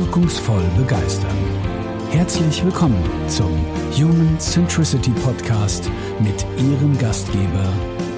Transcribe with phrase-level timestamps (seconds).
[0.00, 1.36] wirkungsvoll begeistern.
[2.10, 3.50] Herzlich willkommen zum
[3.92, 5.90] Human Centricity Podcast
[6.20, 7.70] mit Ihrem Gastgeber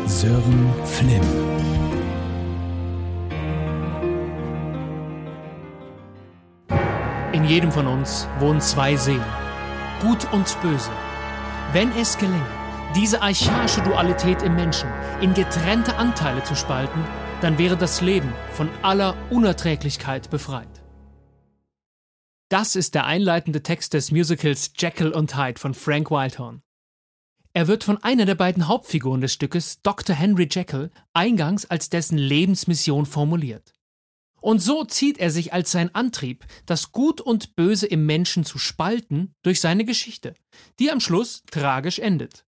[0.07, 1.21] Sören Flimm.
[7.33, 9.25] In jedem von uns wohnen zwei Seelen,
[10.01, 10.91] Gut und Böse.
[11.73, 12.47] Wenn es gelänge,
[12.95, 14.89] diese archaische Dualität im Menschen
[15.21, 17.03] in getrennte Anteile zu spalten,
[17.41, 20.72] dann wäre das Leben von aller Unerträglichkeit befreit.
[22.53, 26.61] Das ist der einleitende Text des Musicals Jekyll und Hyde von Frank Wildhorn.
[27.55, 30.15] Er wird von einer der beiden Hauptfiguren des Stückes, Dr.
[30.15, 33.73] Henry Jekyll, eingangs als dessen Lebensmission formuliert.
[34.43, 38.59] Und so zieht er sich als sein Antrieb, das Gut und Böse im Menschen zu
[38.59, 40.35] spalten, durch seine Geschichte,
[40.79, 42.45] die am Schluss tragisch endet.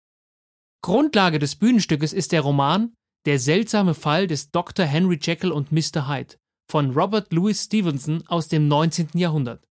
[0.81, 2.95] Grundlage des Bühnenstückes ist der Roman
[3.27, 4.87] Der seltsame Fall des Dr.
[4.87, 6.07] Henry Jekyll und Mr.
[6.07, 6.37] Hyde
[6.71, 9.09] von Robert Louis Stevenson aus dem 19.
[9.15, 9.68] Jahrhundert.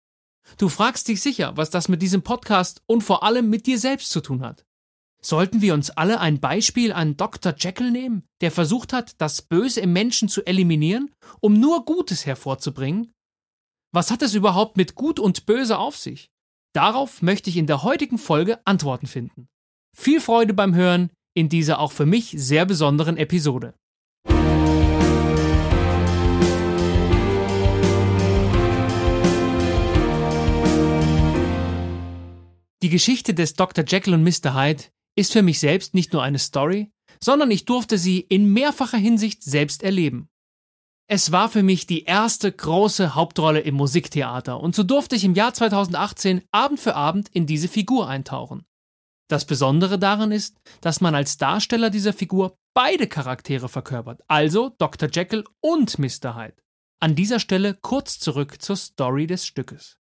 [0.58, 4.10] Du fragst dich sicher, was das mit diesem Podcast und vor allem mit dir selbst
[4.10, 4.64] zu tun hat.
[5.24, 7.54] Sollten wir uns alle ein Beispiel an Dr.
[7.56, 13.12] Jekyll nehmen, der versucht hat, das Böse im Menschen zu eliminieren, um nur Gutes hervorzubringen?
[13.92, 16.30] Was hat es überhaupt mit Gut und Böse auf sich?
[16.74, 19.48] Darauf möchte ich in der heutigen Folge Antworten finden.
[19.96, 23.74] Viel Freude beim Hören in dieser auch für mich sehr besonderen Episode.
[32.82, 33.84] Die Geschichte des Dr.
[33.86, 34.54] Jekyll und Mr.
[34.54, 36.90] Hyde ist für mich selbst nicht nur eine Story,
[37.22, 40.28] sondern ich durfte sie in mehrfacher Hinsicht selbst erleben.
[41.08, 45.34] Es war für mich die erste große Hauptrolle im Musiktheater und so durfte ich im
[45.34, 48.64] Jahr 2018 Abend für Abend in diese Figur eintauchen.
[49.28, 55.08] Das Besondere daran ist, dass man als Darsteller dieser Figur beide Charaktere verkörpert, also Dr.
[55.08, 56.34] Jekyll und Mr.
[56.34, 56.56] Hyde.
[56.98, 60.01] An dieser Stelle kurz zurück zur Story des Stückes.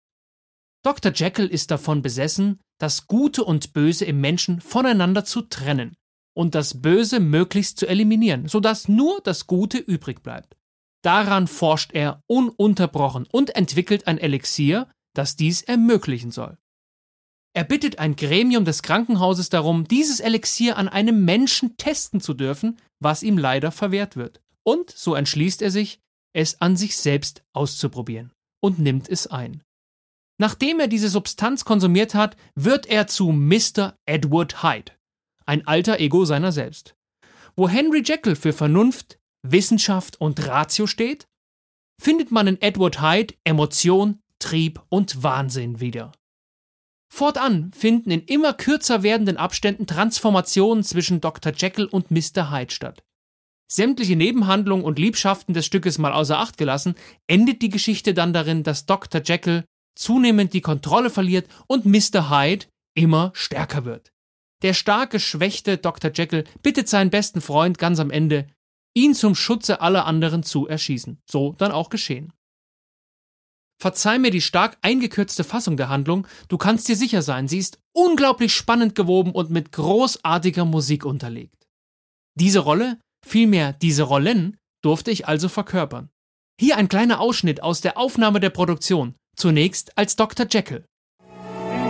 [0.84, 1.12] Dr.
[1.12, 5.96] Jekyll ist davon besessen, das Gute und Böse im Menschen voneinander zu trennen
[6.34, 10.56] und das Böse möglichst zu eliminieren, sodass nur das Gute übrig bleibt.
[11.02, 16.58] Daran forscht er ununterbrochen und entwickelt ein Elixier, das dies ermöglichen soll.
[17.54, 22.78] Er bittet ein Gremium des Krankenhauses darum, dieses Elixier an einem Menschen testen zu dürfen,
[23.00, 24.40] was ihm leider verwehrt wird.
[24.62, 25.98] Und so entschließt er sich,
[26.34, 29.62] es an sich selbst auszuprobieren und nimmt es ein.
[30.40, 33.96] Nachdem er diese Substanz konsumiert hat, wird er zu Mr.
[34.06, 34.92] Edward Hyde,
[35.46, 36.94] ein alter Ego seiner selbst.
[37.56, 41.26] Wo Henry Jekyll für Vernunft, Wissenschaft und Ratio steht,
[42.00, 46.12] findet man in Edward Hyde Emotion, Trieb und Wahnsinn wieder.
[47.12, 51.52] Fortan finden in immer kürzer werdenden Abständen Transformationen zwischen Dr.
[51.52, 52.52] Jekyll und Mr.
[52.52, 53.02] Hyde statt.
[53.70, 56.94] Sämtliche Nebenhandlungen und Liebschaften des Stückes mal außer Acht gelassen,
[57.26, 59.20] endet die Geschichte dann darin, dass Dr.
[59.24, 59.64] Jekyll
[59.98, 62.30] zunehmend die Kontrolle verliert und Mr.
[62.30, 64.12] Hyde immer stärker wird.
[64.62, 66.10] Der stark geschwächte Dr.
[66.12, 68.46] Jekyll bittet seinen besten Freund ganz am Ende,
[68.94, 71.20] ihn zum Schutze aller anderen zu erschießen.
[71.30, 72.32] So dann auch geschehen.
[73.80, 77.78] Verzeih mir die stark eingekürzte Fassung der Handlung, du kannst dir sicher sein, sie ist
[77.92, 81.68] unglaublich spannend gewoben und mit großartiger Musik unterlegt.
[82.34, 86.10] Diese Rolle, vielmehr diese Rollen, durfte ich also verkörpern.
[86.60, 90.46] Hier ein kleiner Ausschnitt aus der Aufnahme der Produktion, zunächst als Dr.
[90.50, 90.84] Jekyll.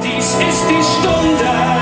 [0.03, 1.78] Dies ist die Stunde,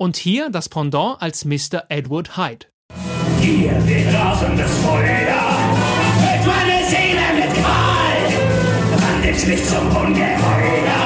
[0.00, 1.84] Und hier das Pendant als Mr.
[1.90, 2.64] Edward Hyde.
[3.42, 5.76] Hier weht rasendes Feuer,
[6.16, 8.22] füllt meine Seele mit Qual,
[8.98, 11.02] wandelt mich zum Ungeheuer,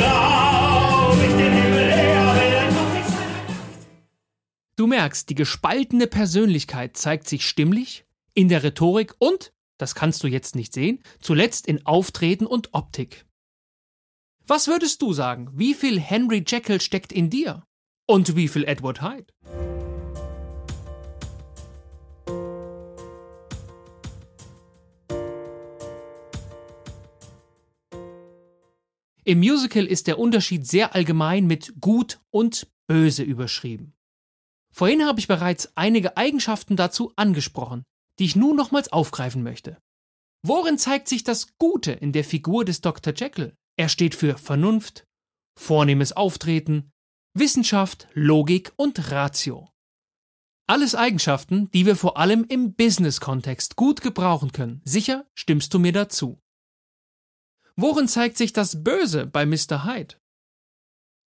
[0.00, 2.68] Rauch ich den Himmel her.
[4.76, 10.28] Du merkst, die gespaltene Persönlichkeit zeigt sich stimmlich, in der Rhetorik und, das kannst du
[10.28, 13.26] jetzt nicht sehen, zuletzt in Auftreten und Optik.
[14.46, 17.64] Was würdest du sagen, wie viel Henry Jekyll steckt in dir?
[18.06, 19.32] Und wie viel Edward Hyde?
[29.26, 33.94] Im Musical ist der Unterschied sehr allgemein mit gut und böse überschrieben.
[34.70, 37.84] Vorhin habe ich bereits einige Eigenschaften dazu angesprochen,
[38.18, 39.78] die ich nun nochmals aufgreifen möchte.
[40.46, 43.14] Worin zeigt sich das Gute in der Figur des Dr.
[43.14, 43.56] Jekyll?
[43.76, 45.06] Er steht für Vernunft,
[45.58, 46.92] vornehmes Auftreten,
[47.34, 49.70] Wissenschaft, Logik und Ratio.
[50.66, 54.80] Alles Eigenschaften, die wir vor allem im Business-Kontext gut gebrauchen können.
[54.84, 56.40] Sicher stimmst du mir dazu.
[57.76, 59.84] Worin zeigt sich das Böse bei Mr.
[59.84, 60.16] Hyde?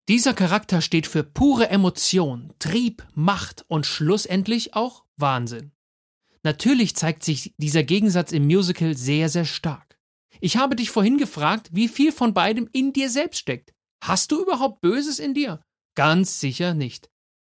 [0.08, 5.74] Dieser Charakter steht für pure Emotion, Trieb, Macht und schlussendlich auch Wahnsinn.
[6.44, 9.98] Natürlich zeigt sich dieser Gegensatz im Musical sehr, sehr stark.
[10.40, 13.74] Ich habe dich vorhin gefragt, wie viel von beidem in dir selbst steckt.
[14.04, 15.62] Hast du überhaupt Böses in dir?
[15.96, 17.10] Ganz sicher nicht.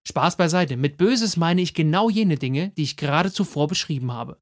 [0.06, 4.42] Spaß beiseite, mit Böses meine ich genau jene Dinge, die ich gerade zuvor beschrieben habe.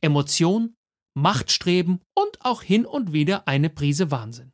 [0.00, 0.76] Emotion,
[1.14, 4.52] Machtstreben und auch hin und wieder eine Prise Wahnsinn.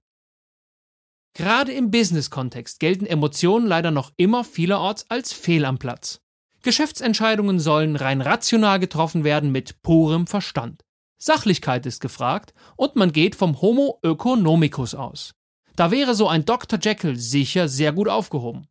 [1.34, 6.22] Gerade im Business-Kontext gelten Emotionen leider noch immer vielerorts als fehl am Platz.
[6.66, 10.84] Geschäftsentscheidungen sollen rein rational getroffen werden mit purem Verstand.
[11.16, 15.32] Sachlichkeit ist gefragt und man geht vom Homo economicus aus.
[15.76, 16.80] Da wäre so ein Dr.
[16.82, 18.66] Jekyll sicher sehr gut aufgehoben.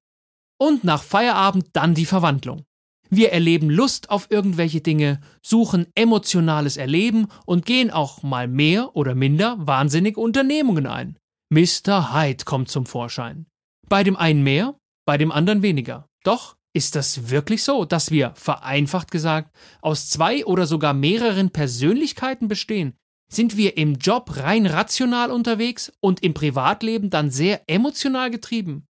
[0.58, 2.66] Und nach Feierabend dann die Verwandlung.
[3.10, 9.16] Wir erleben Lust auf irgendwelche Dinge, suchen emotionales Erleben und gehen auch mal mehr oder
[9.16, 11.18] minder wahnsinnige Unternehmungen ein.
[11.50, 12.14] Mr.
[12.14, 13.46] Hyde kommt zum Vorschein.
[13.88, 14.76] Bei dem einen mehr,
[15.06, 16.10] bei dem anderen weniger.
[16.26, 22.50] Doch ist das wirklich so, dass wir, vereinfacht gesagt, aus zwei oder sogar mehreren Persönlichkeiten
[22.50, 22.98] bestehen?
[23.32, 28.88] Sind wir im Job rein rational unterwegs und im Privatleben dann sehr emotional getrieben?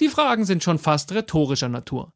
[0.00, 2.12] Die Fragen sind schon fast rhetorischer Natur.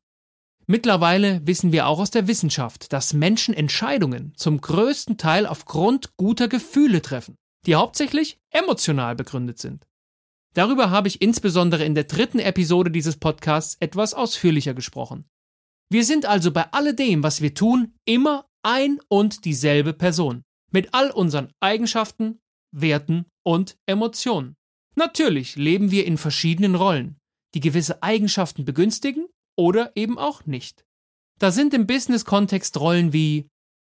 [0.67, 6.49] Mittlerweile wissen wir auch aus der Wissenschaft, dass Menschen Entscheidungen zum größten Teil aufgrund guter
[6.49, 7.37] Gefühle treffen,
[7.67, 9.85] die hauptsächlich emotional begründet sind.
[10.55, 15.25] Darüber habe ich insbesondere in der dritten Episode dieses Podcasts etwas ausführlicher gesprochen.
[15.91, 21.11] Wir sind also bei alledem, was wir tun, immer ein und dieselbe Person, mit all
[21.11, 22.41] unseren Eigenschaften,
[22.71, 24.57] Werten und Emotionen.
[24.95, 27.19] Natürlich leben wir in verschiedenen Rollen,
[27.55, 29.27] die gewisse Eigenschaften begünstigen
[29.57, 30.85] oder eben auch nicht.
[31.39, 33.49] Da sind im Business-Kontext Rollen wie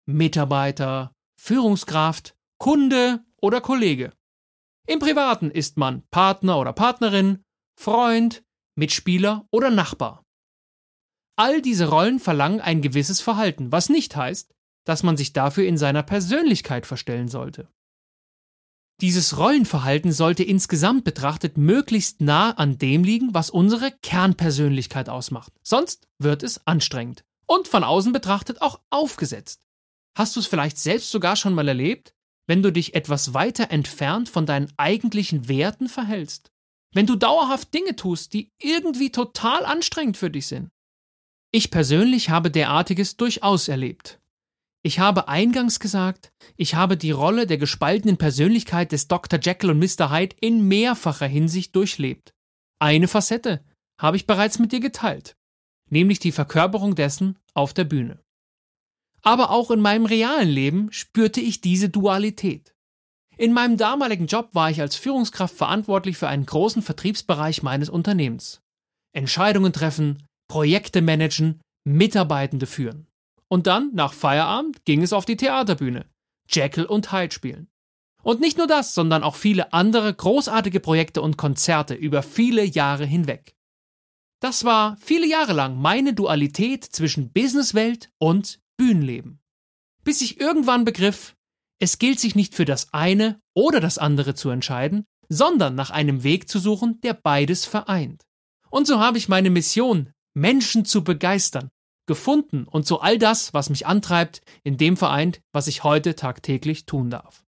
[0.08, 4.14] Mitarbeiter, Führungskraft, Kunde oder Kollege.
[4.88, 7.44] Im Privaten ist man Partner oder Partnerin,
[7.80, 8.44] Freund,
[8.76, 10.26] Mitspieler oder Nachbar.
[11.36, 14.54] All diese Rollen verlangen ein gewisses Verhalten, was nicht heißt,
[14.86, 17.70] dass man sich dafür in seiner Persönlichkeit verstellen sollte.
[19.02, 25.54] Dieses Rollenverhalten sollte insgesamt betrachtet möglichst nah an dem liegen, was unsere Kernpersönlichkeit ausmacht.
[25.64, 27.24] Sonst wird es anstrengend.
[27.48, 29.62] Und von außen betrachtet auch aufgesetzt.
[30.16, 32.14] Hast du es vielleicht selbst sogar schon mal erlebt?
[32.52, 36.52] Wenn du dich etwas weiter entfernt von deinen eigentlichen Werten verhältst?
[36.94, 40.70] Wenn du dauerhaft Dinge tust, die irgendwie total anstrengend für dich sind?
[41.54, 44.20] Ich persönlich habe derartiges durchaus erlebt.
[44.84, 49.40] Ich habe eingangs gesagt, ich habe die Rolle der gespaltenen Persönlichkeit des Dr.
[49.42, 50.12] Jekyll und Mr.
[50.12, 52.34] Hyde in mehrfacher Hinsicht durchlebt.
[52.80, 53.64] Eine Facette
[53.98, 55.38] habe ich bereits mit dir geteilt,
[55.90, 58.22] nämlich die Verkörperung dessen auf der Bühne.
[59.24, 62.76] Aber auch in meinem realen Leben spürte ich diese Dualität.
[63.38, 68.62] In meinem damaligen Job war ich als Führungskraft verantwortlich für einen großen Vertriebsbereich meines Unternehmens.
[69.14, 73.08] Entscheidungen treffen, Projekte managen, Mitarbeitende führen.
[73.48, 76.06] Und dann, nach Feierabend, ging es auf die Theaterbühne.
[76.50, 77.68] Jekyll und Hyde spielen.
[78.24, 83.06] Und nicht nur das, sondern auch viele andere großartige Projekte und Konzerte über viele Jahre
[83.06, 83.56] hinweg.
[84.40, 89.40] Das war viele Jahre lang meine Dualität zwischen Businesswelt und Bühnenleben.
[90.04, 91.36] Bis ich irgendwann begriff,
[91.78, 96.24] es gilt sich nicht für das eine oder das andere zu entscheiden, sondern nach einem
[96.24, 98.24] Weg zu suchen, der beides vereint.
[98.72, 101.70] Und so habe ich meine Mission, Menschen zu begeistern,
[102.08, 106.88] gefunden und so all das, was mich antreibt, in dem vereint, was ich heute tagtäglich
[106.88, 107.46] tun darf.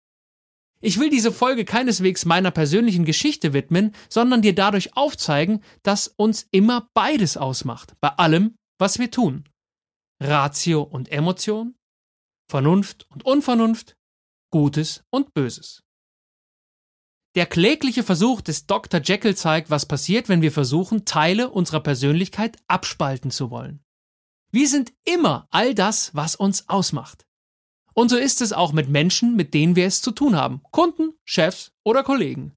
[0.82, 6.46] Ich will diese Folge keineswegs meiner persönlichen Geschichte widmen, sondern dir dadurch aufzeigen, dass uns
[6.50, 9.44] immer beides ausmacht, bei allem, was wir tun.
[10.22, 11.74] Ratio und Emotion,
[12.48, 13.96] Vernunft und Unvernunft,
[14.50, 15.82] Gutes und Böses.
[17.34, 19.00] Der klägliche Versuch des Dr.
[19.02, 23.82] Jekyll zeigt, was passiert, wenn wir versuchen, Teile unserer Persönlichkeit abspalten zu wollen.
[24.52, 27.26] Wir sind immer all das, was uns ausmacht.
[27.94, 30.62] Und so ist es auch mit Menschen, mit denen wir es zu tun haben.
[30.70, 32.54] Kunden, Chefs oder Kollegen.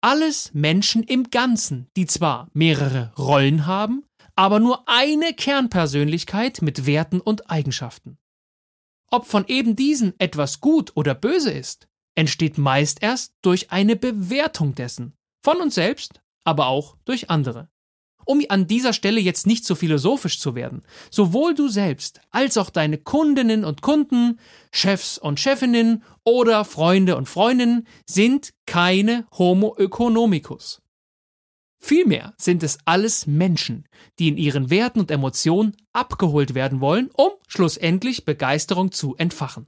[0.00, 4.04] Alles Menschen im Ganzen, die zwar mehrere Rollen haben,
[4.36, 8.18] aber nur eine Kernpersönlichkeit mit Werten und Eigenschaften.
[9.10, 14.74] Ob von eben diesen etwas gut oder böse ist, entsteht meist erst durch eine Bewertung
[14.74, 17.68] dessen, von uns selbst, aber auch durch andere.
[18.24, 22.70] Um an dieser Stelle jetzt nicht so philosophisch zu werden, sowohl du selbst als auch
[22.70, 24.38] deine Kundinnen und Kunden,
[24.70, 30.81] Chefs und Chefinnen oder Freunde und Freundinnen sind keine Homo economicus.
[31.84, 33.88] Vielmehr sind es alles Menschen,
[34.20, 39.66] die in ihren Werten und Emotionen abgeholt werden wollen, um schlussendlich Begeisterung zu entfachen.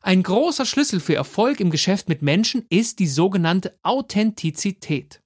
[0.00, 5.20] Ein großer Schlüssel für Erfolg im Geschäft mit Menschen ist die sogenannte Authentizität.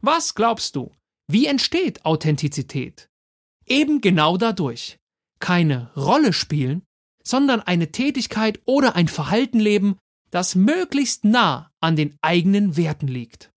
[0.00, 0.90] Was glaubst du?
[1.26, 3.10] Wie entsteht Authentizität?
[3.66, 4.96] Eben genau dadurch.
[5.38, 6.82] Keine Rolle spielen,
[7.22, 9.98] sondern eine Tätigkeit oder ein Verhalten leben,
[10.30, 13.49] das möglichst nah an den eigenen Werten liegt.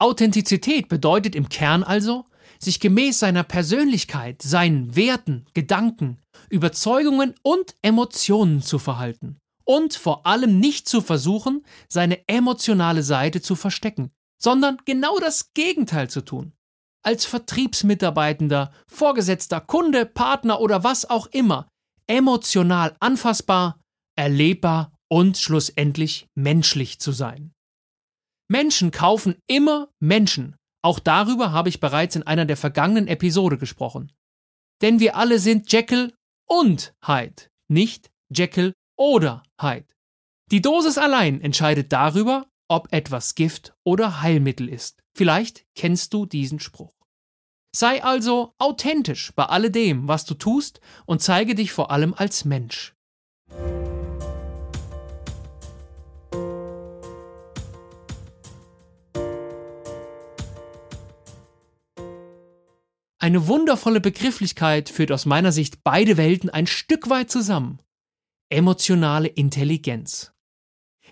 [0.00, 2.24] Authentizität bedeutet im Kern also,
[2.58, 10.58] sich gemäß seiner Persönlichkeit, seinen Werten, Gedanken, Überzeugungen und Emotionen zu verhalten und vor allem
[10.58, 14.10] nicht zu versuchen, seine emotionale Seite zu verstecken,
[14.42, 16.52] sondern genau das Gegenteil zu tun.
[17.02, 21.68] Als Vertriebsmitarbeitender, Vorgesetzter, Kunde, Partner oder was auch immer,
[22.06, 23.80] emotional anfassbar,
[24.16, 27.52] erlebbar und schlussendlich menschlich zu sein.
[28.50, 30.56] Menschen kaufen immer Menschen.
[30.82, 34.12] Auch darüber habe ich bereits in einer der vergangenen Episode gesprochen.
[34.82, 36.12] Denn wir alle sind Jekyll
[36.48, 39.86] und Hyde, nicht Jekyll oder Hyde.
[40.50, 45.00] Die Dosis allein entscheidet darüber, ob etwas Gift oder Heilmittel ist.
[45.16, 46.94] Vielleicht kennst du diesen Spruch.
[47.74, 52.96] Sei also authentisch bei alledem, was du tust und zeige dich vor allem als Mensch.
[63.22, 67.78] Eine wundervolle Begrifflichkeit führt aus meiner Sicht beide Welten ein Stück weit zusammen.
[68.48, 70.32] Emotionale Intelligenz.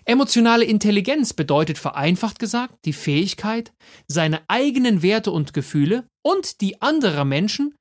[0.05, 3.73] Emotionale Intelligenz bedeutet vereinfacht gesagt die Fähigkeit,
[4.07, 7.75] seine eigenen Werte und Gefühle und die anderer Menschen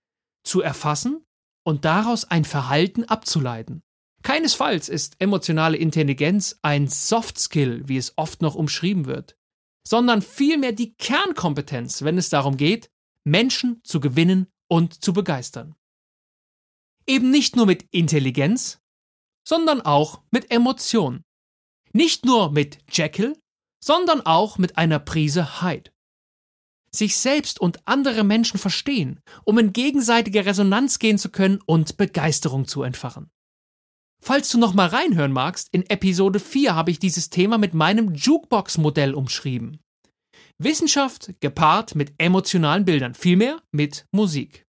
[0.45, 1.25] zu erfassen
[1.65, 3.81] und daraus ein Verhalten abzuleiten.
[4.23, 9.37] Keinesfalls ist emotionale Intelligenz ein Soft Skill, wie es oft noch umschrieben wird,
[9.87, 12.91] sondern vielmehr die Kernkompetenz, wenn es darum geht,
[13.31, 15.75] Menschen zu gewinnen und zu begeistern.
[17.07, 18.81] Eben nicht nur mit Intelligenz,
[19.47, 21.25] sondern auch mit Emotion.
[21.93, 23.35] Nicht nur mit Jekyll,
[23.83, 25.91] sondern auch mit einer Prise Hyde.
[26.91, 32.67] Sich selbst und andere Menschen verstehen, um in gegenseitige Resonanz gehen zu können und Begeisterung
[32.67, 33.31] zu entfachen.
[34.21, 38.15] Falls du noch mal reinhören magst, in Episode 4 habe ich dieses Thema mit meinem
[38.15, 39.81] Jukebox-Modell umschrieben.
[40.59, 44.67] Wissenschaft gepaart mit emotionalen Bildern, vielmehr mit Musik.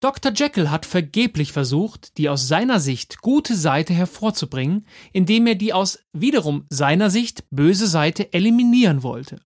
[0.00, 0.32] Dr.
[0.32, 5.98] Jekyll hat vergeblich versucht, die aus seiner Sicht gute Seite hervorzubringen, indem er die aus
[6.12, 9.40] wiederum seiner Sicht böse Seite eliminieren wollte.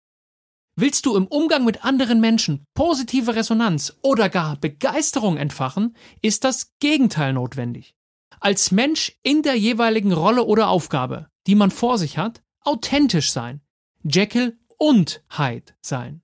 [0.77, 6.73] Willst du im Umgang mit anderen Menschen positive Resonanz oder gar Begeisterung entfachen, ist das
[6.79, 7.95] Gegenteil notwendig.
[8.41, 13.61] Als Mensch in der jeweiligen Rolle oder Aufgabe, die man vor sich hat, authentisch sein.
[14.03, 16.23] Jekyll und Hyde sein.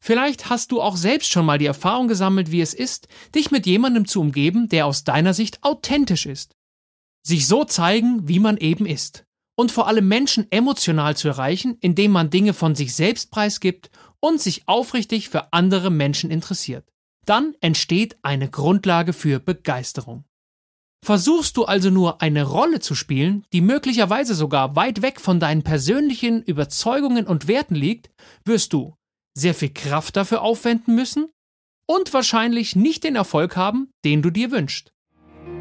[0.00, 3.66] Vielleicht hast du auch selbst schon mal die Erfahrung gesammelt, wie es ist, dich mit
[3.66, 6.56] jemandem zu umgeben, der aus deiner Sicht authentisch ist.
[7.26, 9.24] Sich so zeigen, wie man eben ist.
[9.56, 14.40] Und vor allem Menschen emotional zu erreichen, indem man Dinge von sich selbst preisgibt und
[14.40, 16.88] sich aufrichtig für andere Menschen interessiert.
[17.26, 20.24] Dann entsteht eine Grundlage für Begeisterung.
[21.04, 25.62] Versuchst du also nur eine Rolle zu spielen, die möglicherweise sogar weit weg von deinen
[25.62, 28.10] persönlichen Überzeugungen und Werten liegt,
[28.44, 28.94] wirst du
[29.34, 31.28] sehr viel Kraft dafür aufwenden müssen
[31.86, 34.92] und wahrscheinlich nicht den Erfolg haben, den du dir wünschst.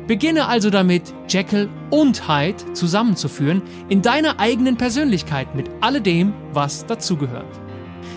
[0.08, 7.60] Beginne also damit, Jekyll und Hyde zusammenzuführen in deiner eigenen Persönlichkeit mit alledem, was dazugehört.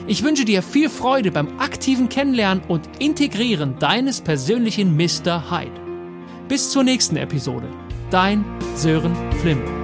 [0.06, 5.50] Ich wünsche dir viel Freude beim aktiven Kennenlernen und Integrieren deines persönlichen Mr.
[5.50, 5.89] Hyde.
[6.50, 7.68] Bis zur nächsten Episode.
[8.10, 9.79] Dein Sören Flimm.